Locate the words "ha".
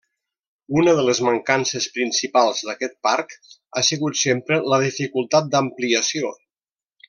3.81-3.87